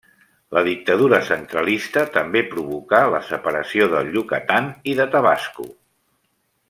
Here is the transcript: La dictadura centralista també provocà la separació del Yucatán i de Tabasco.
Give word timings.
La 0.57 0.61
dictadura 0.67 1.19
centralista 1.27 2.05
també 2.15 2.43
provocà 2.53 3.03
la 3.17 3.21
separació 3.27 3.89
del 3.93 4.11
Yucatán 4.17 4.73
i 4.95 4.97
de 5.03 5.07
Tabasco. 5.19 5.69